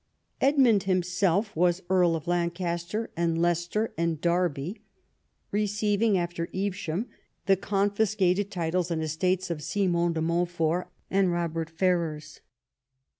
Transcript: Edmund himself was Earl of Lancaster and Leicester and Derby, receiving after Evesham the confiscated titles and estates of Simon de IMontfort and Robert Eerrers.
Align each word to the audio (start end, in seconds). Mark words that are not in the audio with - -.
Edmund 0.41 0.81
himself 0.85 1.55
was 1.55 1.83
Earl 1.87 2.15
of 2.15 2.25
Lancaster 2.25 3.11
and 3.15 3.39
Leicester 3.39 3.93
and 3.99 4.19
Derby, 4.19 4.81
receiving 5.51 6.17
after 6.17 6.49
Evesham 6.55 7.07
the 7.45 7.55
confiscated 7.55 8.49
titles 8.49 8.89
and 8.89 9.03
estates 9.03 9.51
of 9.51 9.61
Simon 9.61 10.13
de 10.13 10.19
IMontfort 10.19 10.87
and 11.11 11.31
Robert 11.31 11.71
Eerrers. 11.79 12.39